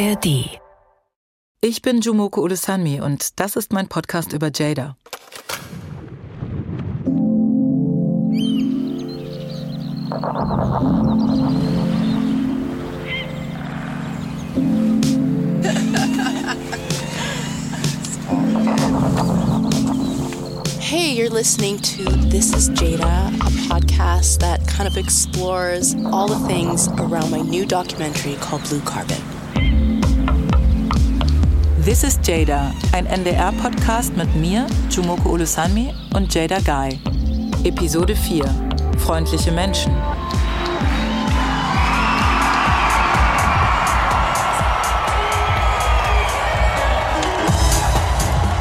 [0.00, 0.58] ARD.
[1.60, 4.96] Ich bin Jumoko Ulusanmi und das ist mein Podcast über Jada.
[20.78, 26.38] Hey, you're listening to This is Jada, a podcast that kind of explores all the
[26.48, 29.29] things around my new documentary called Blue Carbon.
[31.82, 37.00] This is Jada, ein NDR-Podcast mit mir, Jumoko Ulusanmi und Jada Guy.
[37.64, 38.44] Episode 4:
[38.98, 39.90] Freundliche Menschen.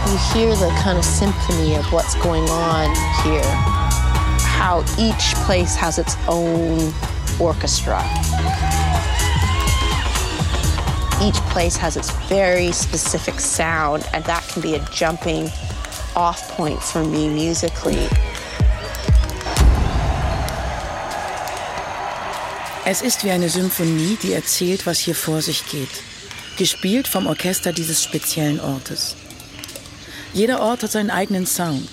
[0.07, 2.89] You hear the kind of symphony of what's going on
[3.25, 3.43] here,
[4.39, 6.93] how each place has its own
[7.37, 8.01] orchestra.
[11.21, 15.49] Each place has its very specific sound, and that can be a jumping
[16.15, 18.07] off point for me musically.
[22.85, 25.89] Es ist wie eine Symphonie, die erzählt, was hier vor sich geht.
[26.57, 29.15] Gespielt vom Orchester dieses speziellen Ortes.
[30.33, 31.89] Jeder Ort hat seinen eigenen Sound.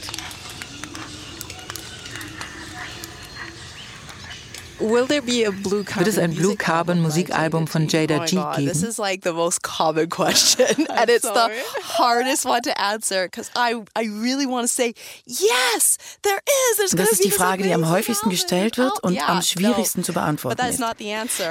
[4.79, 8.69] Wird es ein Blue Carbon Musikalbum von Jada G geben?
[8.69, 11.51] This is like the most common question, and it's the
[11.99, 14.95] hardest one to answer because I I really want to say
[15.27, 16.39] yes, there
[16.71, 16.77] is.
[16.77, 20.61] There's Das ist die Frage, die am häufigsten gestellt wird und am schwierigsten zu beantworten
[20.61, 20.81] ist.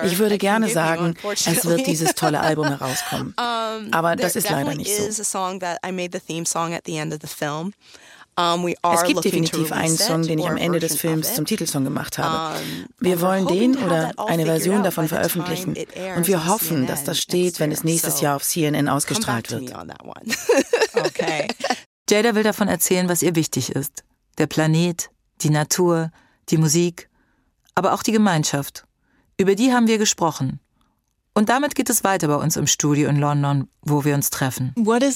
[0.04, 3.34] Ich würde gerne sagen, es wird dieses tolle Album herauskommen.
[3.92, 5.04] Aber das ist leider nicht so.
[8.38, 12.60] Es gibt definitiv einen Song, den ich am Ende des Films zum Titelsong gemacht habe.
[13.00, 15.76] Wir wollen den oder eine Version davon veröffentlichen
[16.18, 19.74] und wir hoffen, dass das steht, wenn es nächstes Jahr auf CNN ausgestrahlt wird.
[20.98, 21.48] Okay.
[22.10, 24.04] Jada will davon erzählen, was ihr wichtig ist.
[24.38, 25.10] Der Planet,
[25.42, 26.12] die Natur,
[26.50, 27.10] die Musik,
[27.74, 28.86] aber auch die Gemeinschaft.
[29.38, 30.60] Über die haben wir gesprochen.
[31.38, 34.74] Und damit geht es weiter bei uns im Studio in London, wo wir uns treffen.
[34.78, 35.16] Was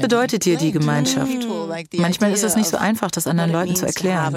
[0.00, 1.46] bedeutet dir die Gemeinschaft?
[1.98, 4.34] Manchmal ist es nicht so einfach, das anderen Leuten zu erklären.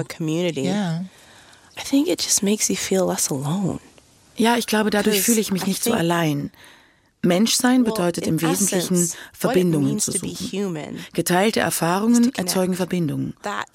[4.36, 6.50] Ja, ich glaube, dadurch fühle ich mich nicht so allein.
[7.22, 10.98] Menschsein bedeutet im Wesentlichen, Verbindungen zu suchen.
[11.12, 13.34] Geteilte Erfahrungen erzeugen Verbindungen.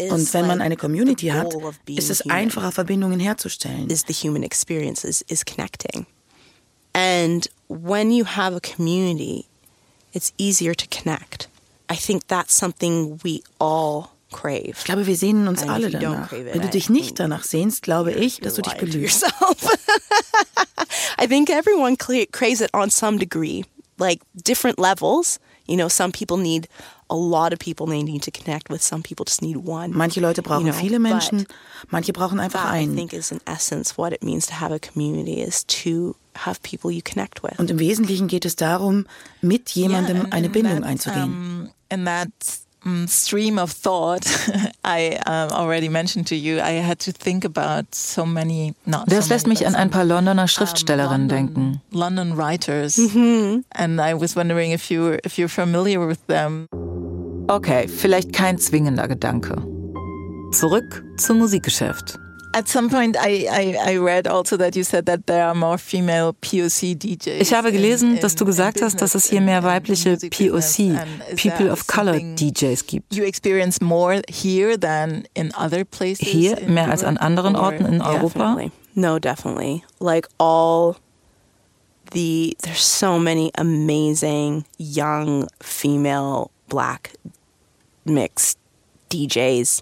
[0.10, 1.54] Und wenn man eine Community hat,
[1.88, 3.88] ist es einfacher, Verbindungen herzustellen.
[6.94, 9.46] And when you have a community,
[10.12, 11.48] it's easier to connect.
[11.90, 14.74] I think that's something we all crave.
[14.78, 16.32] Ich glaube, wir sehnen uns alle danach.
[16.32, 19.26] Wenn du dich nicht danach sehnst, glaube ich, dass du dich belügst.
[21.22, 23.64] I think everyone craves it on some degree,
[24.00, 25.40] like different levels.
[25.68, 26.68] You know, some people need
[27.12, 28.82] a lot of people they need to connect with.
[28.82, 29.92] Some people just need one.
[29.96, 31.46] Manche Leute brauchen you know, viele Menschen,
[31.92, 32.94] manche brauchen einfach that, einen.
[32.94, 36.60] I think is in essence what it means to have a community is to have
[36.64, 37.60] people you connect with.
[37.60, 39.06] Und im Wesentlichen geht es darum,
[39.42, 41.24] mit jemandem Yeah, eine Bindung einzugehen.
[41.24, 42.71] Um, in that um,
[43.08, 44.26] stream of thought,
[44.84, 48.74] I um, already mentioned to you, I had to think about so many.
[48.86, 51.82] Not Das so lässt many, mich an ein paar Londoner Schriftstellerinnen um, denken.
[51.92, 56.68] London, writers, and I was wondering if you if you're familiar with them.
[57.48, 59.62] Okay, vielleicht kein zwingender Gedanke.
[60.52, 62.18] Zurück zum Musikgeschäft.
[62.54, 65.78] At some point, I, I, I read also that you said that there are more
[65.78, 67.40] female POC DJs.
[67.42, 69.64] Ich habe gelesen, in- dass du in- gesagt in hast, dass es hier mehr in-
[69.64, 70.18] in weibliche.
[70.18, 71.00] POC,
[71.38, 73.16] People of Color DJs gibt.
[73.16, 76.28] You experience more here than in other places.
[76.28, 78.16] Hier in mehr als an Europe, anderen Orten in Yeah.
[78.16, 78.40] Europa?
[78.40, 78.72] Definitely.
[78.96, 79.84] No, definitely.
[80.00, 80.98] Like all
[82.12, 87.14] the there's so many amazing young female black
[88.04, 88.58] mixed
[89.10, 89.82] DJs,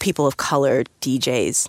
[0.00, 1.68] people of color DJs,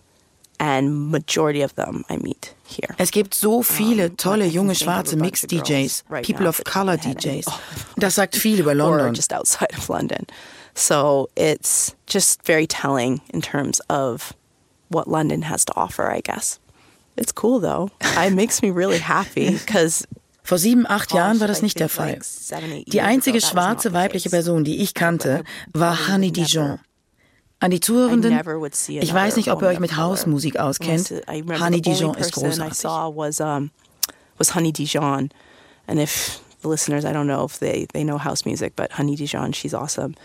[0.59, 2.95] and majority of them I meet here.
[2.98, 7.45] Es gibt so viele tolle junge schwarze girls DJs, People of Color DJs.
[7.98, 9.13] Das sagt viel über or London.
[9.13, 10.25] just outside of London.
[10.74, 14.33] So it's just very telling in terms of
[14.89, 16.60] what London has to offer, I guess.
[17.18, 17.89] It's cool though.
[18.18, 20.06] It makes me really happy because
[20.44, 22.19] Vor sieben, acht Jahren war das nicht der Fall.
[22.88, 25.44] Die einzige schwarze weibliche Person, die ich kannte,
[25.74, 26.80] war Honey Dijon.
[27.59, 31.12] An die Zuhörenden, ich weiß nicht, ob ihr euch mit Hausmusik auskennt.
[31.27, 32.83] Honey Dijon ist großartig.
[34.38, 35.31] was Honey Dijon,
[35.88, 39.15] and if the listeners, I don't know if they they know house music, but Honey
[39.15, 40.15] Dijon, she's awesome.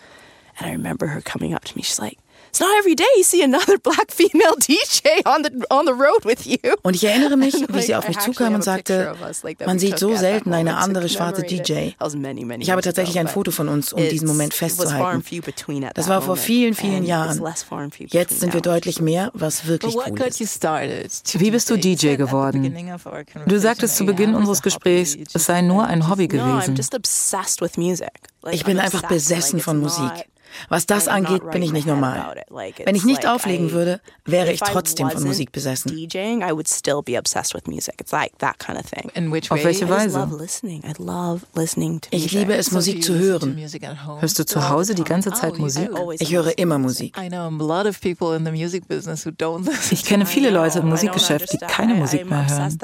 [0.59, 1.83] And I remember her coming up to me.
[1.83, 2.19] She's like,
[2.53, 6.25] it's not every day you see another black female DJ on the on the road
[6.25, 6.59] with you.
[6.83, 9.15] Und ich erinnere mich, wie sie auf mich zukam und sagte,
[9.65, 11.93] man sieht so selten eine andere schwarze DJ.
[12.59, 15.25] Ich habe tatsächlich ein Foto von uns, um diesen Moment festzuhalten.
[15.95, 17.43] Das war vor vielen, vielen Jahren.
[18.09, 21.41] Jetzt sind wir deutlich mehr, was wirklich cool ist.
[21.41, 22.77] Wie bist du DJ geworden?
[23.47, 26.79] Du sagtest zu Beginn unseres Gesprächs, es sei nur ein Hobby gewesen.
[28.51, 30.29] Ich bin einfach besessen von Musik.
[30.69, 32.43] Was das angeht, bin ich nicht normal.
[32.85, 35.97] Wenn ich nicht auflegen würde, wäre ich trotzdem von Musik besessen.
[39.51, 40.19] Auf welche Weise?
[42.11, 43.57] Ich liebe es, Musik zu hören.
[44.21, 45.91] Hörst du zu Hause die ganze Zeit Musik?
[46.19, 47.17] Ich höre immer Musik.
[49.91, 52.79] Ich kenne viele Leute im Musikgeschäft, die keine Musik mehr hören.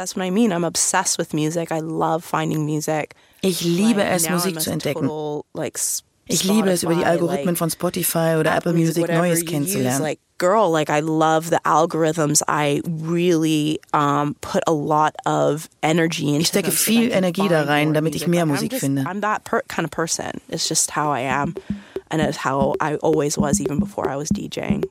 [3.41, 5.09] Ich liebe es, Musik zu entdecken.
[6.29, 10.17] Ich liebe es, über die Algorithmen von Spotify oder Apple Music Neues kennenzulernen.
[10.39, 12.43] Girl, like I love the algorithms.
[12.47, 17.93] I really um, put a lot of energy into Ich stecke viel Energie da rein,
[17.93, 19.03] damit ich mehr Musik finde.
[19.03, 20.41] I'm that kind of person.
[20.49, 21.57] It's just how I am,
[22.09, 24.85] and it's how I always was, even before I was DJing.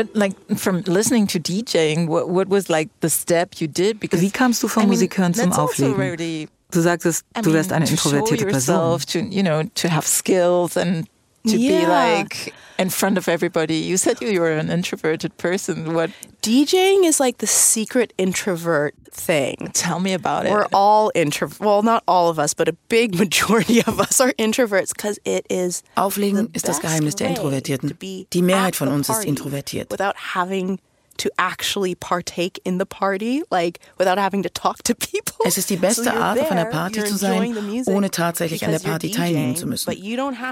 [0.00, 4.00] But like from listening to DJing, what, what was like the step you did?
[4.00, 6.48] Because Wie kamst du vom I mean, Musikhören zum Auflegen?
[6.70, 8.98] Du sagtest, du wärst eine introvertierte Person.
[8.98, 11.06] To, you know, to have skills and
[11.46, 11.80] to yeah.
[11.80, 13.76] be like in front of everybody.
[13.76, 15.94] You said you were an introverted person.
[15.94, 16.10] What
[16.42, 19.70] DJing is like the secret introvert thing.
[19.72, 20.52] Tell me about it.
[20.52, 21.60] We're all introvert.
[21.60, 25.46] Well, not all of us, but a big majority of us are introverts because it
[25.50, 25.82] is.
[25.96, 27.96] Auflegen ist das Geheimnis der Introvertierten.
[28.32, 29.90] Die Mehrheit von uns ist introvertiert.
[29.90, 30.78] Without having
[31.20, 35.44] to actually partake in the party, like without having to talk to people.
[35.44, 37.56] Es ist die beste so Art, auf einer Party zu sein,
[37.86, 39.90] ohne tatsächlich an der Party teilnehmen zu müssen.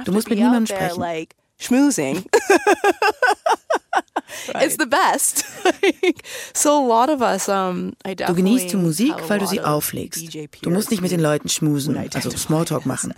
[0.04, 1.00] Du musst mit niemandem sprechen.
[1.00, 2.24] Like, schmoozing.
[4.52, 4.64] Right.
[4.64, 5.44] It's the best.
[6.54, 10.22] so a lot of us, um, I du genießt die Musik, weil du sie auflegst.
[10.62, 13.14] Du musst nicht mit den Leuten schmusen, also Smalltalk machen.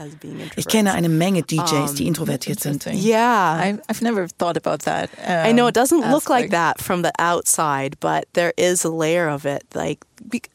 [0.56, 2.86] Ich kenne eine Menge DJs, die introvertiert sind.
[2.86, 5.10] Yeah, I've never thought about that.
[5.26, 6.12] Um, I know it doesn't aspect.
[6.12, 10.04] look like that from the outside, but there is a layer of it, like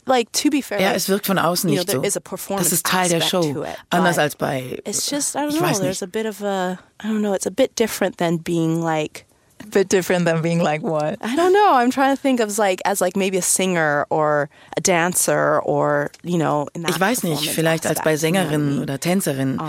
[0.05, 0.79] like to be fair.
[0.79, 2.01] Ja, es wirkt von außen nicht so.
[2.01, 4.79] Das ist Teil der Show, anders als bei.
[4.85, 5.79] It's just I don't know.
[5.79, 7.33] There's a bit of a I don't know.
[7.33, 9.24] It's a bit different than being like
[9.71, 11.17] bit different than being like what?
[11.21, 11.73] I don't know.
[11.73, 16.11] I'm trying to think of like as like maybe a singer or a dancer or
[16.23, 16.67] you know.
[16.73, 19.59] ich weiß nicht, vielleicht als bei Sängerin oder Tänzerin.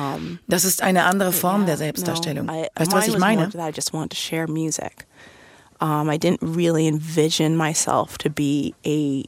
[0.49, 2.49] Das ist eine andere Form der Selbstdarstellung.
[2.49, 3.49] weißt du, was ich meine?
[3.55, 5.07] I just want to share music.
[5.81, 9.25] Um, I didn't really envision myself to be a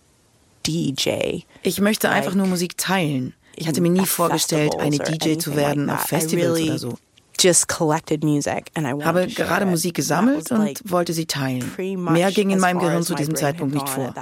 [0.66, 1.42] DJ.
[1.62, 3.34] Ich möchte einfach nur Musik teilen.
[3.54, 6.98] Ich hatte mir nie vorgestellt, eine DJ zu werden auf Festivals oder so
[7.38, 11.64] just collected music and I habe gerade Musik gesammelt und wollte sie teilen.
[12.12, 14.14] Mehr ging in meinem Gehirn zu diesem Zeitpunkt nicht vor.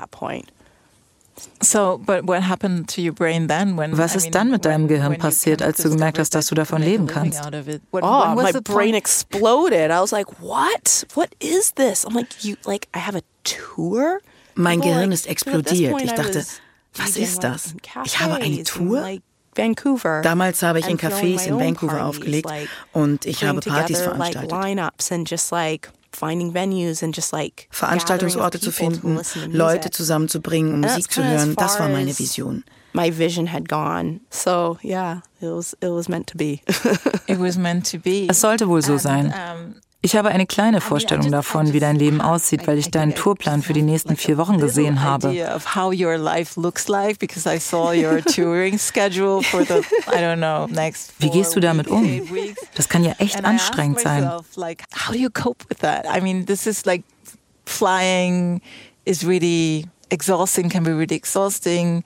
[1.60, 5.18] So, but what happened to your brain then when, Was ist dann mit deinem Gehirn
[5.18, 7.42] passiert, als du gemerkt hast, dass du davon leben kannst?
[7.92, 9.90] Oh, my brain exploded.
[9.90, 11.06] I was like, "What?
[11.14, 14.20] What is this?" I'm like, "You like I have a tour?"
[14.54, 16.00] Mein Gehirn ist explodiert.
[16.02, 16.42] Ich dachte,
[16.94, 17.74] was ist das?
[18.04, 19.18] Ich habe eine Tour?
[19.56, 20.22] Vancouver.
[20.22, 22.50] Damals habe ich in Cafés in Vancouver aufgelegt
[22.92, 24.52] und ich habe Partys veranstaltet.
[27.70, 32.64] Veranstaltungsorte zu finden, Leute zusammenzubringen, um Musik zu hören, das war meine Vision.
[32.92, 34.20] My vision had gone.
[34.30, 36.62] So, yeah, it was it was meant to be.
[37.26, 38.26] it was meant to be.
[38.26, 39.34] Es sollte wohl so sein.
[40.06, 43.72] Ich habe eine kleine Vorstellung davon, wie dein Leben aussieht, weil ich deinen Tourplan für
[43.72, 45.32] die nächsten vier Wochen gesehen habe.
[51.18, 52.22] Wie gehst du damit um?
[52.76, 54.30] Das kann ja echt anstrengend sein.
[54.30, 54.44] How
[55.10, 56.06] do you cope with that?
[56.06, 57.02] I mean, this is like
[57.64, 58.60] flying
[59.04, 62.04] is really exhausting, can be really exhausting.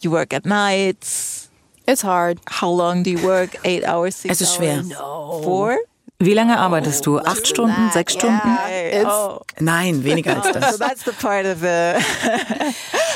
[0.00, 1.50] You work at nights.
[1.86, 2.38] It's hard.
[2.48, 3.58] How long do you work?
[3.62, 4.84] Eight hours, six Es ist schwer.
[4.84, 5.42] No.
[5.44, 5.76] Four?
[6.24, 7.18] Wie lange arbeitest du?
[7.18, 7.90] Acht Stunden?
[7.90, 8.58] Sechs Stunden?
[9.04, 9.40] Oh.
[9.58, 10.78] Nein, weniger als das.
[10.78, 11.94] That's the part of the,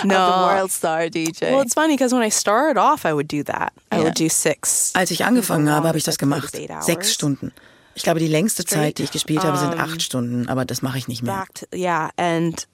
[0.04, 0.14] no.
[0.14, 1.52] world star DJ.
[1.52, 3.72] Well, it's funny because when I started off, I would do that.
[3.92, 4.90] I would do six.
[4.94, 6.56] Als ich angefangen habe, habe ich das gemacht.
[6.80, 7.52] Sechs Stunden.
[7.94, 10.98] Ich glaube, die längste Zeit, die ich gespielt habe, sind acht Stunden, aber das mache
[10.98, 11.44] ich nicht mehr.
[11.72, 12.66] Yeah, and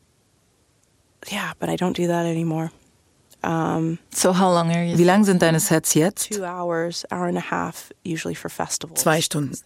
[1.31, 2.71] yeah, but I don't do that anymore.
[3.45, 4.97] Um, so how long are you?
[4.97, 6.33] Wie lang sind deine Sets jetzt?
[6.33, 9.01] Two hours, hour and a half, usually for festivals.
[9.01, 9.57] Zwei Stunden.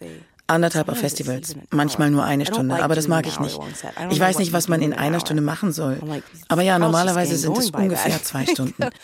[0.47, 3.59] Anderthalb auf Festivals, manchmal nur eine Stunde, aber das mag ich nicht.
[4.09, 5.99] Ich weiß nicht, was man in einer Stunde machen soll.
[6.47, 8.85] Aber ja, normalerweise sind es ungefähr zwei Stunden.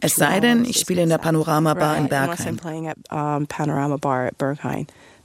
[0.00, 2.58] Es sei denn, ich spiele in der Panorama Bar in Berghain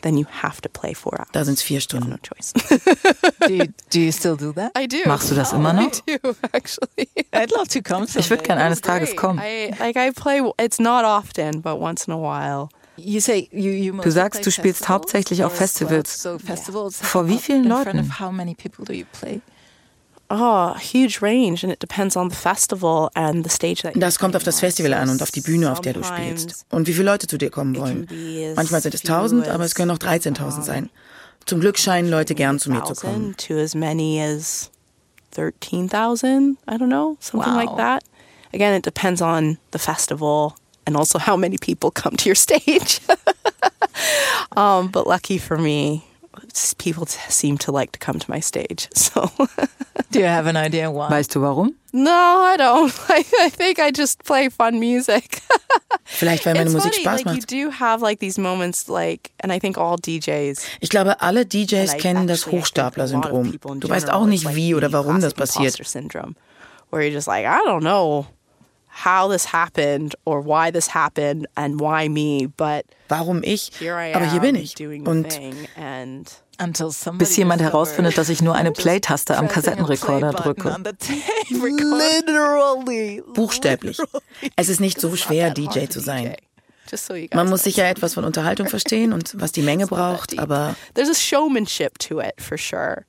[0.04, 1.30] then you have to play four hours.
[1.32, 2.10] Da sind es vier Stunden.
[2.10, 2.54] No choice.
[3.48, 4.72] do, you, do you still do that?
[4.78, 4.98] I do.
[5.08, 5.84] Machst du das immer noch?
[5.84, 7.10] I do, actually.
[7.32, 9.40] I'd love to come Ich würde gerne eines Tages kommen.
[9.40, 12.70] I, like I play, it's not often, but once in a while.
[12.96, 16.22] You say, you, you du sagst, du spielst hauptsächlich auf Festivals.
[16.22, 18.20] So festivals Vor wie vielen Leuten?
[18.20, 19.42] How many people do you play?
[20.30, 24.36] Oh, huge range and it depends on the festival and the stage that Das kommt
[24.36, 26.66] auf das Festival an und auf die Bühne, auf der du spielst.
[26.72, 28.08] Und wie viele Leute zu dir kommen wollen.
[28.56, 30.90] Manchmal sind es 1000, aber es können auch 13.000 sein.
[31.46, 33.36] Zum Glück scheinen Leute gern zu mir zu kommen.
[33.38, 34.72] To as many as
[35.32, 37.58] 13,000, I don't know, something wow.
[37.58, 38.04] like that.
[38.54, 40.56] Again, it depends on the festival
[40.86, 43.00] and also how many people come to your stage.
[44.58, 46.04] um, but lucky for me,
[46.78, 48.90] people seem to like to come to my stage.
[49.04, 49.30] So,
[50.12, 51.10] do you have an idea why?
[51.10, 51.76] Weißt du warum?
[51.92, 52.92] No, I don't.
[53.10, 55.42] I, I think I just play fun music.
[56.06, 57.52] Vielleicht weil meine It's Musik funny, Spaß like, macht.
[57.52, 60.66] You do have like these moments, like, and I think all DJs.
[60.80, 63.60] Ich glaube, alle DJs kennen das Hochstapler-Syndrom.
[63.80, 65.78] Du weißt auch nicht, wie oder warum das passiert.
[66.90, 68.28] Where you're just like, I don't know
[68.94, 73.72] how this happened or why this happened and why me, but warum ich?
[73.82, 74.76] Aber hier bin ich.
[74.80, 75.40] Und
[77.18, 80.70] bis jemand herausfindet, dass ich nur eine Play-Taste am Kassettenrekorder drücke.
[83.34, 83.98] Buchstäblich.
[84.56, 86.36] Es ist nicht so schwer, DJ zu sein.
[87.34, 91.16] Man muss sicher etwas von Unterhaltung verstehen und was die Menge braucht, aber there's a
[91.16, 93.06] showmanship to it for sure.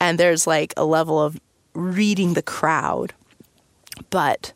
[0.00, 1.36] And there's like a level of
[1.74, 3.14] reading the crowd.
[4.10, 4.54] But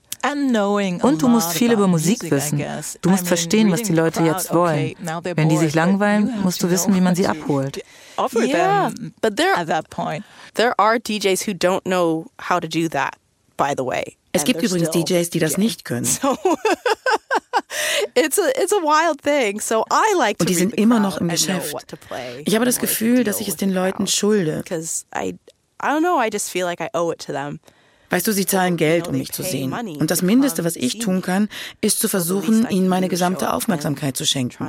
[1.02, 2.62] und du musst viel über Musik wissen.
[3.02, 4.94] Du musst verstehen, was die Leute jetzt wollen.
[5.22, 7.82] Wenn die sich langweilen, musst du wissen, wie man sie abholt.
[8.34, 8.90] Yeah,
[9.20, 10.24] but there, at that point.
[10.54, 13.16] there are DJs who don't know how to do that,
[13.56, 14.16] by the way.
[14.32, 16.04] Es gibt übrigens DJs, die das nicht können.
[16.04, 16.36] So
[18.14, 19.60] it's a it's a wild thing.
[19.60, 21.74] So I like Und die sind immer noch im Geschäft.
[22.44, 24.62] Ich habe das Gefühl, dass ich es den Leuten schulde.
[25.14, 25.36] I
[25.82, 27.60] I don't know, I just feel like I owe it to them.
[28.10, 29.72] Weißt du, sie zahlen Geld, um mich zu sehen.
[29.72, 31.48] Und das Mindeste, was ich tun kann,
[31.80, 34.64] ist zu versuchen, ihnen meine gesamte Aufmerksamkeit zu schenken.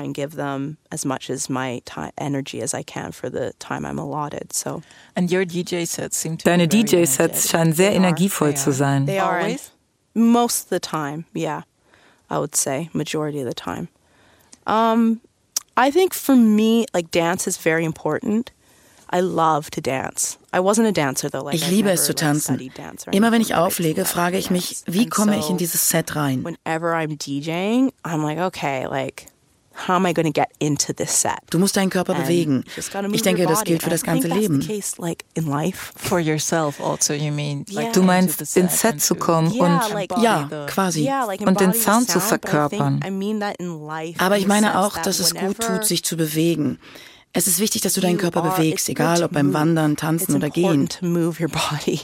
[6.43, 9.09] Deine DJ-Sets scheinen sehr energievoll zu sein.
[10.13, 11.61] Most of the time, yeah.
[12.29, 13.87] I would say, majority of the time.
[14.65, 15.21] Um,
[15.77, 18.51] I think for me, like dance is very important.
[21.51, 22.71] Ich liebe es zu tanzen.
[23.11, 26.43] Immer wenn ich auflege, frage ich mich, wie komme ich in dieses Set rein?
[26.43, 29.27] Whenever I'm DJing, I'm like, okay, like
[29.77, 31.39] how am I going to get into this set?
[31.49, 32.63] Du musst deinen Körper bewegen.
[33.11, 34.61] Ich denke, das gilt für das ganze Leben.
[35.95, 37.65] For yourself also, you mean?
[37.69, 39.81] Like du meinst, ins Set zu kommen und
[40.21, 41.09] ja, quasi
[41.39, 43.01] und den Sound zu verkörpern.
[44.17, 46.79] Aber ich meine auch, dass es gut tut, sich zu bewegen.
[47.33, 50.89] Es ist wichtig, dass du deinen Körper bewegst, egal ob beim Wandern, Tanzen oder Gehen.
[50.89, 52.01] To move your body,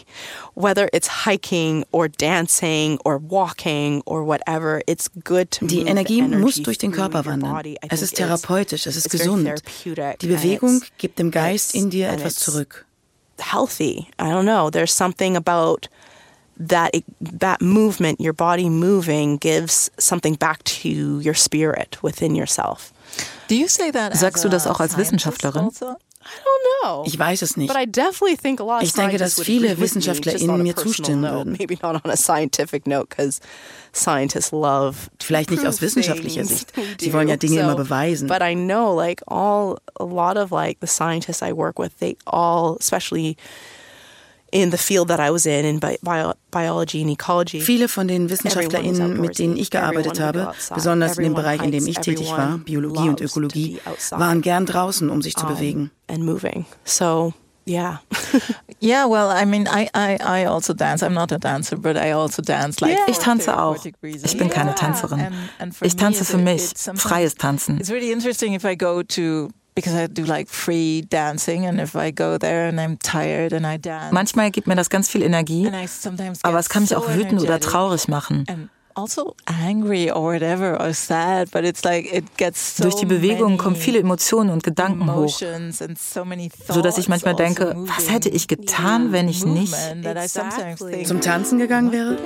[0.54, 4.82] whether it's hiking or dancing or walking or whatever.
[4.86, 7.76] It's good to Die Energie muss durch den Körper wandern.
[7.90, 9.64] Es ist therapeutisch, es ist gesund.
[10.22, 12.86] Die Bewegung gibt dem Geist in dir etwas zurück.
[13.40, 14.08] Healthy.
[14.20, 14.70] I don't know.
[14.70, 15.88] There's something about
[16.60, 16.92] that
[17.40, 22.94] that movement, your body moving, gives something back to your spirit within yourself.
[24.16, 25.70] Sagst du das auch als Wissenschaftlerin?
[27.06, 27.74] Ich weiß es nicht.
[28.82, 31.58] Ich denke, dass viele WissenschaftlerInnen mir zustimmen würden.
[35.22, 36.74] Vielleicht nicht aus wissenschaftlicher Sicht.
[37.00, 38.28] Sie wollen ja Dinge immer beweisen.
[38.28, 38.42] But
[44.54, 47.60] in the field that I was in, in bio biology and ecology.
[47.60, 51.88] Viele von den WissenschaftlerInnen, mit denen ich gearbeitet habe, besonders in dem Bereich, in dem
[51.88, 53.80] ich tätig war, Biologie und Ökologie,
[54.12, 55.92] waren gern draußen, um sich zu bewegen.
[56.08, 56.66] And moving.
[56.86, 57.34] So
[57.66, 58.00] yeah.
[58.82, 61.02] yeah, well, I mean, I, I, I also dance.
[61.02, 62.82] I'm not a dancer, but I also dance.
[62.82, 63.84] Like ich tanze auch.
[63.84, 65.34] Ich bin keine Tänzerin.
[65.82, 67.80] Ich tanze für mich, freies Tanzen.
[67.80, 71.96] It's really interesting if I go to because I do like free dancing and if
[71.96, 74.12] I go there and I'm tired and I dance.
[74.12, 75.70] Manchmal gibt mir das ganz viel Energie,
[76.44, 78.46] aber es kann mich auch wütend oder traurig machen.
[78.96, 83.58] Also angry or whatever or sad, but it's like it gets so Durch die Bewegung
[83.58, 85.42] kommen viele Emotionen und Gedanken hoch,
[86.68, 89.76] so dass ich manchmal denke, was hätte ich getan, wenn ich nicht
[91.06, 92.18] zum Tanzen gegangen wäre?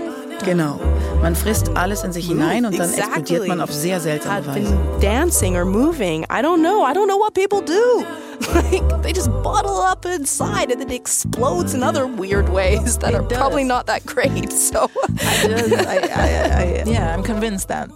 [0.46, 0.80] Genau.
[1.22, 4.78] Man frisst alles in sich hinein und dann explodiert man auf sehr seltsame Weise.
[5.02, 6.86] Dancing or moving, I don't know.
[6.86, 8.06] I don't know what people do.
[8.54, 13.10] Like they just bottle up inside and then it explodes in other weird ways that
[13.10, 13.36] It are does.
[13.38, 14.54] probably not that great.
[14.54, 17.90] So I just, I, I, I, yeah, I'm convinced that.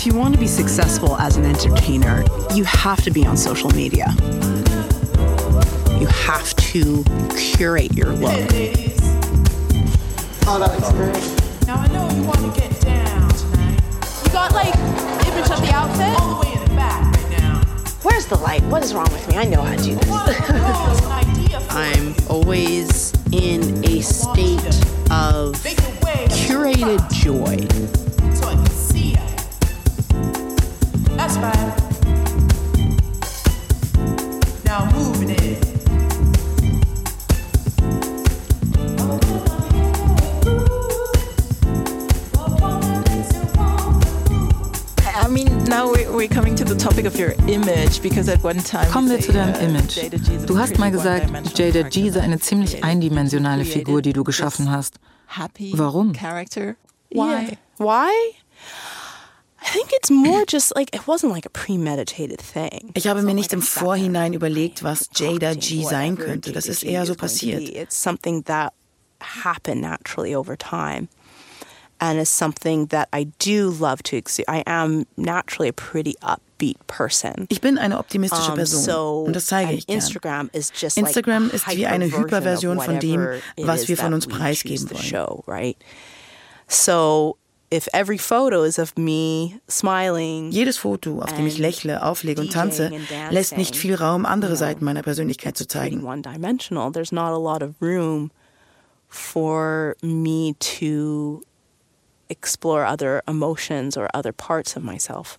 [0.00, 3.68] If you want to be successful as an entertainer, you have to be on social
[3.72, 4.06] media.
[6.00, 7.04] You have to
[7.36, 8.50] curate your look.
[11.66, 13.78] Now I know you want to get down tonight.
[14.24, 16.18] You got like image of the outfit?
[16.18, 17.60] All the way in the back right now.
[18.02, 18.62] Where's the light?
[18.62, 19.36] What is wrong with me?
[19.36, 20.08] I know how to do this.
[20.08, 24.80] What was an idea for I'm always in a state
[25.10, 27.99] of Make it way curated joy.
[46.28, 46.58] Kommen
[49.08, 50.46] wir zu deinem uh, Image.
[50.46, 54.96] Du hast mal gesagt, Jada G sei eine ziemlich eindimensionale Figur, die du geschaffen hast.
[55.28, 56.12] Happy Warum?
[56.12, 57.56] Why?
[57.78, 58.10] Why?
[59.62, 62.90] I think it's more just like it wasn't like a premeditated thing.
[62.92, 66.52] Ich habe mir nicht im Vorhinein überlegt, was Jada G sein könnte.
[66.52, 67.62] Das ist eher so passiert.
[67.62, 68.74] It's something that
[69.20, 71.08] happened naturally over time.
[72.02, 74.46] And it's something that I do love to exude.
[74.48, 77.46] I am naturally a pretty upbeat person.
[77.50, 79.98] Ich bin eine optimistische Um, Person so, und das zeige ich gern.
[79.98, 83.28] Instagram is just Instagram like a ist wie eine hyper-version von dem,
[83.58, 85.02] was is wir von uns preisgeben wollen.
[85.02, 85.76] Show, right?
[86.68, 87.36] So
[87.70, 92.50] if every photo is of me smiling, Jedes Foto, auf dem ich lächle, auflege und
[92.50, 92.90] tanze,
[93.30, 96.02] lässt nicht viel Raum, andere you know, Seiten meiner Persönlichkeit zu zeigen.
[96.02, 98.30] one-dimensional, there's not a lot of room
[99.08, 101.42] for me to
[102.30, 105.38] explore other emotions or other parts of myself.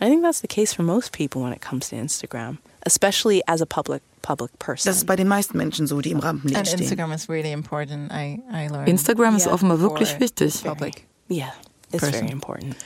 [0.00, 3.60] I think that's the case for most people when it comes to Instagram, especially as
[3.60, 4.90] a public public person.
[4.90, 6.80] Das ist bei den meisten Menschen so, die im Rampenlicht And stehen.
[6.80, 8.10] Instagram is really important.
[8.12, 8.88] I, I learned.
[8.88, 10.62] Instagram ist Ja, offenbar wirklich wichtig.
[10.64, 11.06] Public.
[11.28, 11.52] Yeah,
[11.92, 12.12] it's person.
[12.20, 12.76] very important.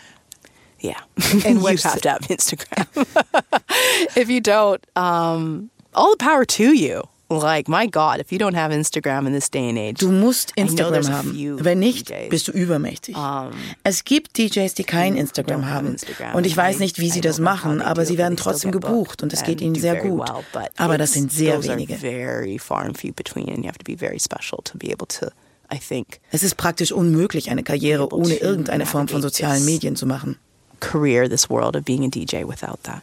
[0.82, 1.00] Yeah,
[1.46, 2.86] And you have to have Instagram.
[4.16, 7.02] if you don't, um, all the power to you.
[7.28, 10.52] Like my God, if you don't have Instagram in this day and age, Du musst
[10.54, 11.64] Instagram haben.
[11.64, 12.28] Wenn nicht, DJs.
[12.30, 13.16] bist du übermächtig.
[13.16, 13.50] Um,
[13.82, 15.88] es gibt DJs, die kein Instagram haben.
[15.88, 16.36] Instagram.
[16.36, 19.32] Und ich weiß I- nicht, wie sie das machen, aber sie werden trotzdem gebucht und
[19.32, 20.20] es geht ihnen sehr gut.
[20.28, 21.96] well, but Aber das sind sehr wenige.
[21.96, 25.08] very far and few between, and you have to be very special to be able
[25.08, 25.26] to,
[25.74, 29.64] I think, Es ist praktisch unmöglich, eine Karriere ohne irgendeine Form von sozialen.
[29.64, 30.36] Medien zu machen.
[30.78, 33.02] career this world of being a DJ without that,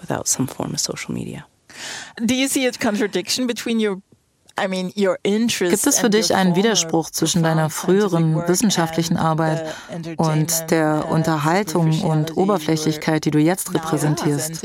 [0.00, 1.46] without some form of social media.
[2.20, 4.00] Do you see a contradiction between your,
[4.58, 8.48] I mean, your interest Gibt es für dich your einen Widerspruch zwischen deiner früheren work
[8.48, 14.62] wissenschaftlichen and Arbeit the und entertainment, der uh, Unterhaltung und Oberflächlichkeit, die du jetzt repräsentierst?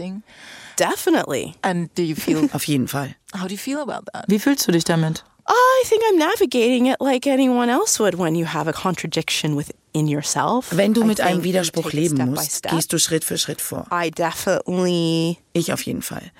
[0.78, 1.54] Definitely.
[1.62, 3.16] And do you feel, Auf jeden Fall.
[3.34, 4.26] how do you feel about that?
[4.28, 5.24] Wie fühlst du dich damit?
[5.48, 10.08] I think I'm navigating it like anyone else would when you have a contradiction within
[10.08, 10.70] yourself.
[10.72, 12.72] Wenn du mit einem Widerspruch leben step by musst, step.
[12.72, 13.86] gehst du Schritt für Schritt vor.
[13.92, 16.32] I definitely Ich auf jeden Fall.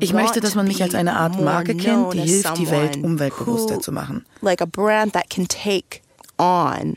[0.00, 3.80] Ich möchte, dass man mich als eine Art Marke kennt, die hilft, die Welt umweltbewusster
[3.80, 4.24] zu machen.
[4.40, 6.00] like a brand that can take
[6.38, 6.96] on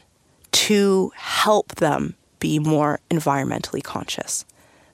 [0.51, 4.45] to help them be more environmentally conscious.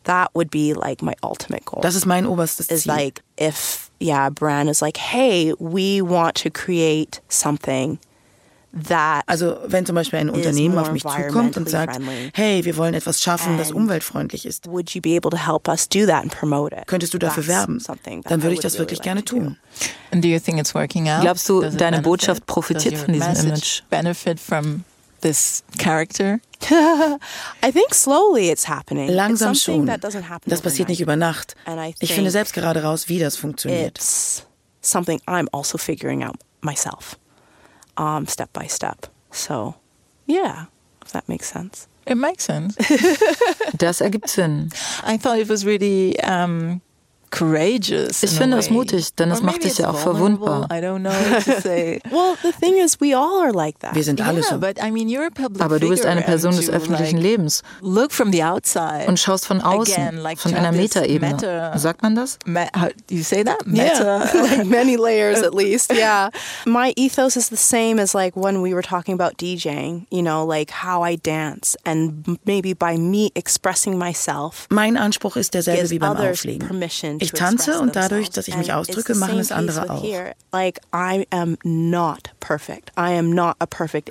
[0.05, 1.81] That would be like my ultimate goal.
[1.81, 2.93] Das ist mein oberstes is Ziel.
[2.93, 7.99] like if yeah, brand is like, hey, we want to create something
[9.27, 11.99] Also wenn zum Beispiel ein Unternehmen auf mich zukommt und sagt,
[12.33, 15.67] hey, wir wollen etwas schaffen, das And umweltfreundlich ist, would you be able to help
[15.67, 16.87] us do that and promote it?
[16.87, 17.81] könntest du dafür werben,
[18.23, 19.57] dann würde ich das wirklich gerne tun.
[20.11, 21.21] And do you think it's working out?
[21.21, 22.01] Glaubst du, deine?
[22.01, 23.83] Botschaft profitiert von diesem Image?
[23.89, 24.83] Benefit from
[25.21, 26.39] this character?
[27.63, 29.09] I think slowly it's happening.
[29.09, 29.85] Langsam schon.
[29.87, 31.55] that doesn't happen Das passiert nicht über Nacht.
[31.65, 33.97] And I Ich finde selbst gerade raus, wie das funktioniert.
[33.97, 34.45] It's
[34.81, 37.17] something I'm also figuring out myself,
[37.97, 39.07] um, step by step.
[39.31, 39.75] So,
[40.25, 40.65] yeah,
[41.05, 41.87] if that makes sense.
[42.05, 42.75] It makes sense.
[43.77, 44.69] Das ergibt Sinn.
[45.03, 46.81] I thought it was really um,
[47.33, 48.23] courageous.
[48.23, 50.67] Ich finde es mutig, denn es macht dich ja auch verwundbar.
[50.71, 51.99] I don't know what to say.
[52.11, 53.95] Well, the thing is, we all are like that.
[53.95, 54.55] Wir sind alle so.
[55.59, 59.05] Aber du bist eine Person des öffentlichen Lebens Look from the outside.
[59.07, 61.33] und schaust von außen, von einer Metaebene.
[61.33, 62.37] meta- Sagt man das?
[63.09, 63.57] You say that?
[63.65, 64.17] Yeah, Meta.
[64.41, 65.91] like many layers at least.
[66.03, 66.31] Yeah.
[66.65, 70.43] My ethos is the same as like when we were talking about DJing, you know,
[70.45, 75.99] like how I dance and maybe by me expressing myself Mein Anspruch ist derselbe wie
[75.99, 76.67] beim Auflegen.
[77.23, 80.03] Ich tanze und dadurch, dass ich mich ausdrücke, machen es andere auch.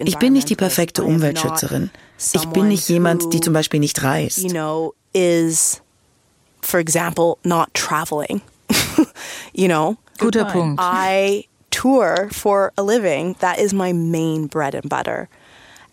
[0.04, 1.90] Ich bin nicht die perfekte Umweltschützerin.
[2.32, 4.46] Ich bin nicht jemand, die zum Beispiel nicht reist.
[6.64, 8.40] For example, not traveling.
[9.52, 10.80] you know, Guter Punkt.
[10.80, 13.34] I tour for a living.
[13.40, 15.28] That is my main bread and butter.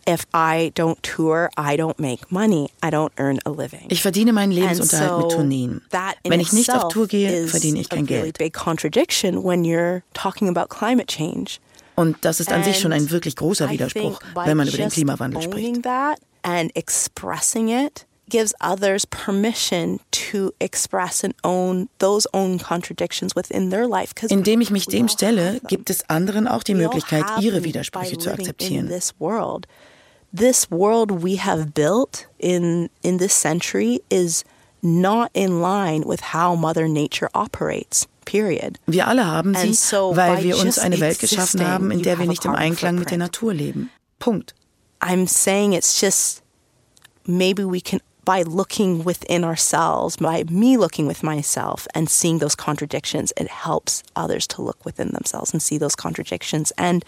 [0.07, 2.69] If I don't tour, I don't make money.
[2.83, 3.85] I don't earn a living.
[3.89, 5.81] Ich verdiene meinen Lebensunterhalt so mit Tourneen.
[6.23, 8.21] Wenn ich nicht auf Tour gehe, verdiene ich kein Geld.
[8.21, 11.59] Really big contradiction when you're talking about climate change.
[11.95, 15.41] Und das ist an sich schon ein wirklich großer Widerspruch, wenn man über den Klimawandel
[15.41, 15.83] spricht.
[15.83, 23.69] That and expressing it gives others permission to express and own those own contradictions within
[23.69, 24.13] their life.
[24.29, 28.89] Indem ich mich dem stelle, gibt es anderen auch die Möglichkeit, ihre Widersprüche zu akzeptieren.
[30.31, 34.43] This world, we have built in in this century is
[34.81, 38.07] not in line with how Mother Nature operates.
[38.25, 38.77] Period.
[38.85, 42.27] Wir alle haben sie, so weil wir uns eine Welt geschaffen haben, in der wir
[42.27, 43.89] nicht im Einklang mit der Natur leben.
[44.19, 44.53] Punkt.
[45.01, 46.43] I'm saying it's just
[47.25, 52.55] maybe we can by looking within ourselves, by me looking with myself and seeing those
[52.55, 56.71] contradictions, it helps others to look within themselves and see those contradictions.
[56.77, 57.03] And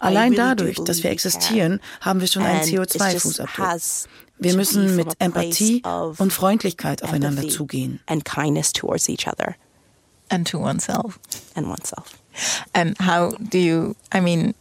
[0.00, 4.08] Allein really dadurch, dass wir existieren, haben wir schon einen CO2-Fußabdruck.
[4.38, 5.82] Wir müssen mit Empathie
[6.18, 8.00] und Freundlichkeit aufeinander zugehen.
[8.06, 9.56] And kindness towards each other.
[10.28, 11.18] And to oneself.
[11.54, 12.18] And oneself.
[12.74, 14.54] And how do you, I mean,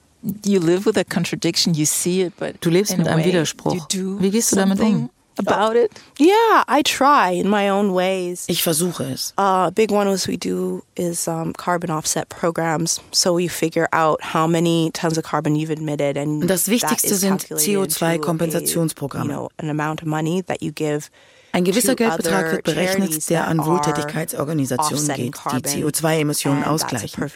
[0.43, 3.87] you live with a contradiction, you see it, but du lebst mit einem Widerspruch.
[3.91, 5.09] Wie gehst du damit um?
[5.37, 5.91] About it?
[6.17, 8.45] Yeah, I try in my own ways.
[8.47, 9.33] Ich versuche es.
[9.37, 13.01] A uh, big one was we do is um, carbon offset programs.
[13.11, 17.45] So we figure out how many tons of carbon you've emitted, and das Wichtigste sind
[17.49, 19.25] CO2-Kompensationsprogramme.
[19.25, 21.09] You know, an amount of money that you give
[21.55, 27.31] Ein gewisser Geldbetrag wird berechnet, der an Wohltätigkeitsorganisationen geht, die CO2-Emissionen ausgleichen.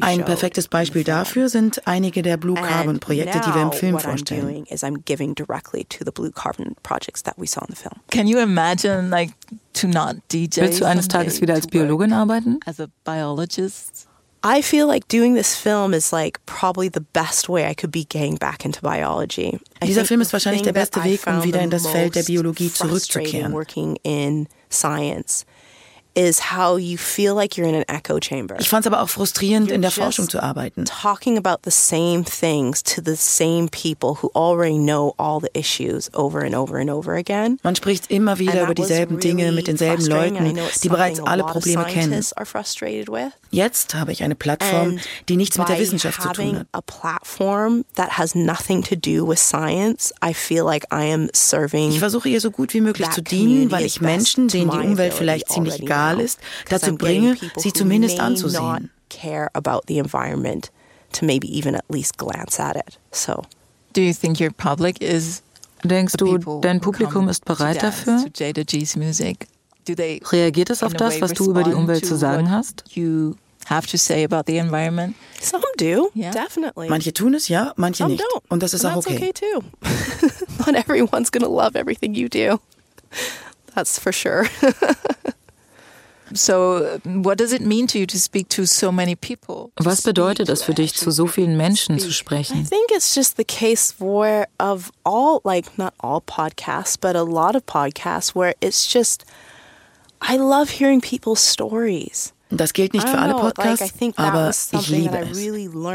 [0.00, 4.64] Ein perfektes Beispiel dafür sind einige der Blue Carbon Projekte, die wir im Film vorstellen.
[8.10, 9.32] Can you imagine like
[9.74, 10.62] to not DJ?
[10.62, 12.58] Willst du eines Tages wieder als Biologin arbeiten?
[12.64, 14.07] As a biologist?
[14.48, 18.04] I feel like doing this film is like probably the best way I could be
[18.04, 19.60] getting back into biology.
[19.82, 23.52] Dieser Film ist wahrscheinlich der beste Weg, um wieder in das Feld der Biologie zurückzukehren.
[23.52, 25.44] Working in science
[26.18, 28.56] is how you feel like you're in an echo chamber.
[28.58, 30.84] Ich fand es aber auch frustrierend, in der Forschung zu arbeiten.
[30.84, 36.12] Talking about the same things to the same people who already know all the issues
[36.14, 37.58] over and over and over again.
[37.62, 42.20] Man spricht immer wieder über dieselben Dinge mit denselben Leuten, die bereits alle Probleme kennen.
[43.50, 46.66] Jetzt habe ich eine Plattform, die nichts mit der Wissenschaft zu tun hat.
[46.72, 51.92] A platform that has nothing to do with science, I feel like I am serving.
[51.92, 55.14] Ich versuche ihr so gut wie möglich zu dienen, weil ich Menschen, denen die Umwelt
[55.14, 58.90] vielleicht ziemlich egal egal ist, dazu bringe, sie zumindest anzusehen.
[59.08, 60.70] Care about the environment
[61.12, 62.98] to maybe even at least glance at it.
[63.10, 63.44] So,
[63.94, 65.42] do you think your public is
[65.84, 68.24] Denkst du, dein Publikum ist bereit dafür?
[70.30, 72.84] Reagiert es auf das, was du über die Umwelt zu sagen hast?
[73.68, 75.14] have to say about the environment?
[75.40, 76.30] Some do, yeah.
[76.30, 76.88] definitely.
[76.88, 78.22] Manche tun es ja, manche Some nicht.
[78.22, 78.42] Don't.
[78.48, 79.16] Und das ist And auch okay.
[79.16, 79.62] okay too.
[80.66, 82.60] Not everyone's going to love everything you do.
[83.74, 84.46] That's for sure.
[86.30, 86.46] Was
[90.02, 92.60] bedeutet es für dich, zu so vielen Menschen zu sprechen?
[92.60, 97.22] I think it's just the case where of all, like not all podcasts, but a
[97.22, 99.24] lot of podcasts where it's just,
[100.22, 102.32] I love hearing people's stories.
[102.50, 105.38] Das gilt nicht für alle Podcasts, aber ich liebe es.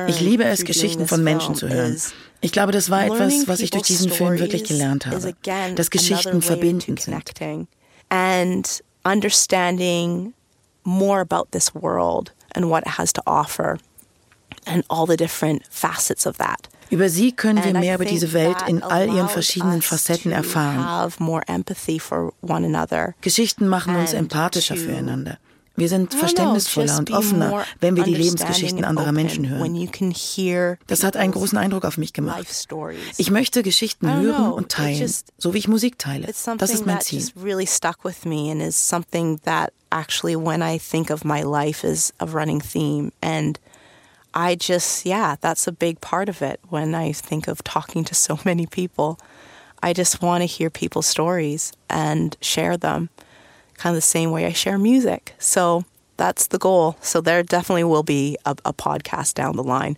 [0.07, 1.99] Ich liebe es, Geschichten von Menschen zu hören.
[2.41, 5.33] Ich glaube, das war etwas, was ich durch diesen Film wirklich gelernt habe,
[5.75, 7.23] dass Geschichten verbindend sind.
[9.05, 10.33] And understanding
[10.83, 13.79] more about this world and what it has to offer
[14.65, 16.69] and all the different facets of that.
[16.89, 21.11] Über sie können wir mehr über diese Welt in all ihren verschiedenen Facetten erfahren.
[23.21, 25.39] Geschichten machen uns empathischer füreinander.
[25.75, 29.89] Wir sind verständnisvoller und offener, wenn wir die Lebensgeschichten anderer Menschen hören.
[30.87, 32.45] Das hat einen großen Eindruck auf mich gemacht.
[33.17, 36.27] Ich möchte Geschichten hören und teilen, so wie ich Musik teile.
[36.57, 37.23] Das ist mein Ziel.
[39.93, 43.59] actually when I think of my life is a running theme and
[44.33, 48.15] I just yeah, that's a big part of it when I think of talking to
[48.15, 49.19] so many people.
[49.83, 53.09] I just want to hear people's stories and share them
[53.77, 55.33] kind of the same way I share music.
[55.39, 55.83] So
[56.17, 56.95] that's the goal.
[57.01, 59.97] So there definitely will be a, a podcast down the line.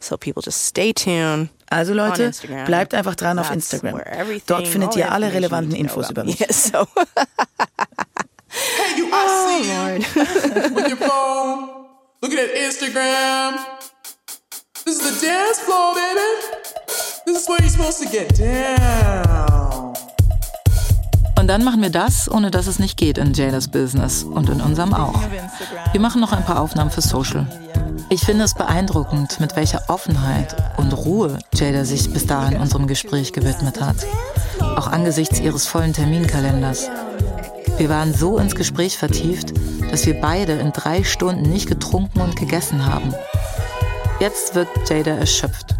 [0.00, 1.48] So people just stay tuned.
[1.70, 2.32] Also Leute,
[2.66, 4.00] bleibt einfach dran auf Instagram.
[4.46, 6.40] Dort findet ihr alle relevanten Infos über mich.
[6.40, 6.86] Yeah, so
[8.48, 11.86] Hey, you, I Oh, see you with your phone,
[12.20, 13.58] looking at Instagram.
[14.84, 16.20] This is the dance floor, baby.
[17.24, 19.51] This is where you're supposed to get down.
[21.52, 24.94] Dann machen wir das, ohne dass es nicht geht in Jadas Business und in unserem
[24.94, 25.20] auch.
[25.92, 27.46] Wir machen noch ein paar Aufnahmen für Social.
[28.08, 33.34] Ich finde es beeindruckend, mit welcher Offenheit und Ruhe Jada sich bis dahin unserem Gespräch
[33.34, 33.96] gewidmet hat.
[34.60, 36.88] Auch angesichts ihres vollen Terminkalenders.
[37.76, 39.52] Wir waren so ins Gespräch vertieft,
[39.90, 43.14] dass wir beide in drei Stunden nicht getrunken und gegessen haben.
[44.20, 45.74] Jetzt wirkt Jada erschöpft.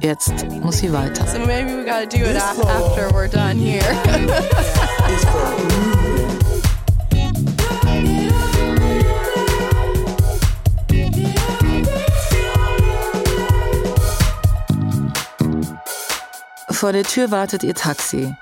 [0.00, 1.26] Jetzt muss sie weiter.
[1.26, 3.82] so maybe we gotta do it af- after we're done here.
[5.08, 5.24] It's.
[16.70, 18.34] Vor der Tür wartet ihr Taxi.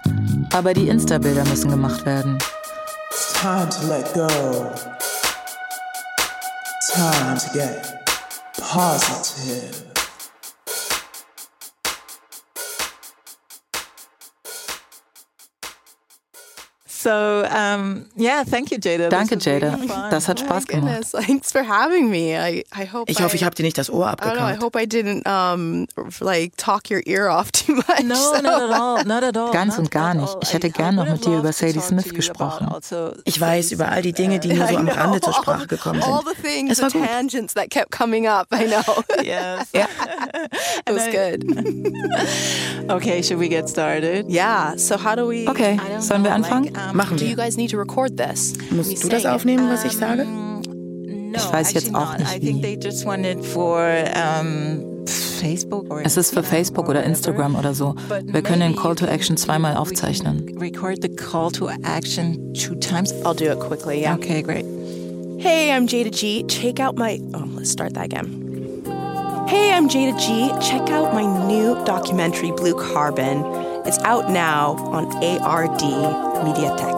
[0.53, 2.39] Aber die Insta-Bilder müssen gemacht werden.
[3.11, 4.27] It's time to let go.
[6.95, 7.99] Time to get
[8.59, 9.92] positive.
[17.03, 19.09] So, um, yeah, thank you, Jada.
[19.09, 19.77] Danke, Jada.
[20.11, 21.01] Das hat Spaß gemacht.
[21.03, 22.35] Goodness, thanks for having me.
[22.37, 24.27] I, I hope Ich hoffe, I, ich habe dir nicht das Ohr I know.
[24.37, 24.63] I abgekaut.
[24.63, 25.87] hope I didn't um
[26.21, 28.05] like talk your ear off too much.
[28.05, 28.41] No, so.
[28.41, 29.51] not at all, not at all.
[29.53, 30.37] Ganz not und gar nicht.
[30.43, 32.69] Ich hätte I- I gern noch mit dir über Sadie Smith gesprochen.
[32.69, 36.01] also Ich weiß über all die Dinge, die nur so am Rande zur Sprache gekommen
[36.05, 36.37] All sind.
[36.37, 37.05] the things, Es war gut.
[37.05, 38.47] tangents that kept coming up.
[38.53, 39.03] I know.
[39.25, 39.69] Yes.
[39.73, 42.91] it was I- good.
[42.91, 44.27] Okay, should we get started?
[44.29, 44.77] Yeah.
[44.77, 45.49] So how do we?
[45.49, 46.73] Okay, sollen wir anfangen?
[46.93, 47.37] Machen wir.
[48.71, 50.27] Musst du das aufnehmen, was ich sage?
[51.35, 52.79] Ich weiß jetzt auch nicht, wie.
[56.05, 57.95] Es ist für Facebook oder Instagram oder so.
[58.25, 60.47] Wir können den Call to Action zweimal aufzeichnen.
[60.59, 63.13] record the call to action two times.
[63.25, 64.01] I'll do it quickly.
[64.03, 64.15] Yeah.
[64.15, 64.65] Okay, great.
[65.39, 66.45] Hey, I'm Jada G.
[66.47, 67.21] Check out my.
[67.35, 68.42] Oh, let's start that again.
[69.53, 70.49] Hey, I'm Jada G.
[70.67, 73.45] Check out my new documentary, Blue Carbon.
[73.85, 75.83] It's out now on ARD
[76.41, 76.97] Mediatek.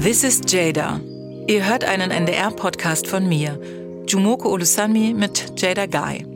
[0.00, 1.00] This is Jada.
[1.46, 3.60] Ihr hört einen NDR-Podcast von mir,
[4.12, 6.26] Jumoko Olusanmi mit Jada Guy.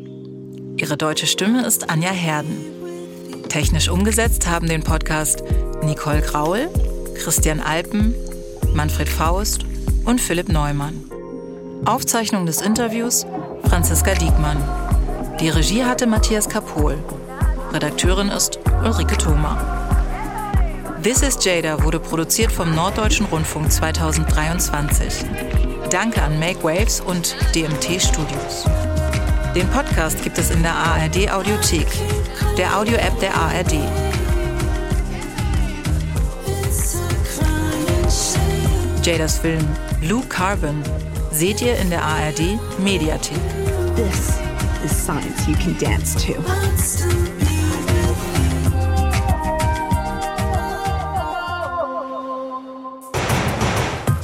[0.79, 2.57] Ihre deutsche Stimme ist Anja Herden.
[3.51, 5.45] Technisch umgesetzt haben den Podcast
[5.83, 6.71] Nicole Graul,
[7.17, 8.15] Christian Alpen,
[8.73, 9.67] Manfred Faust
[10.07, 11.05] und Philipp Neumann.
[11.85, 13.27] Aufzeichnung des Interviews
[13.69, 14.57] Franziska Diekmann.
[15.39, 16.97] Die Regie hatte Matthias Kapohl.
[17.75, 19.59] Redakteurin ist Ulrike Thoma.
[21.03, 25.66] This is Jada wurde produziert vom Norddeutschen Rundfunk 2023.
[25.91, 28.65] Danke an Make Waves und DMT Studios.
[29.55, 31.87] Den Podcast gibt es in der ARD Audiothek,
[32.59, 33.75] der Audio-App der ARD.
[39.05, 39.65] Jadas Film
[40.01, 40.83] Blue Carbon
[41.31, 42.41] seht ihr in der ARD
[42.79, 43.39] Mediathek.
[43.95, 44.39] This
[44.85, 46.35] is science you can dance to.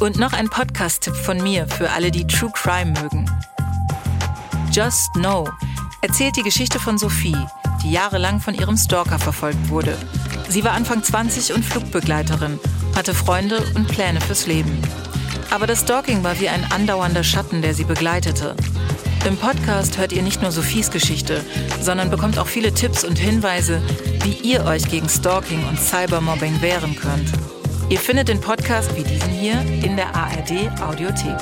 [0.03, 3.31] Und noch ein Podcast-Tipp von mir für alle, die True Crime mögen.
[4.73, 5.49] Just Know
[6.01, 7.37] erzählt die Geschichte von Sophie,
[7.85, 9.97] die jahrelang von ihrem Stalker verfolgt wurde.
[10.49, 12.59] Sie war Anfang 20 und Flugbegleiterin,
[12.97, 14.77] hatte Freunde und Pläne fürs Leben.
[15.53, 18.57] Aber das Stalking war wie ein andauernder Schatten, der sie begleitete.
[19.25, 21.45] Im Podcast hört ihr nicht nur Sophies Geschichte,
[21.81, 23.81] sondern bekommt auch viele Tipps und Hinweise,
[24.25, 27.31] wie ihr euch gegen Stalking und Cybermobbing wehren könnt.
[27.93, 31.37] Ihr findet den Podcast wie diesen hier in der ARD Audiothek.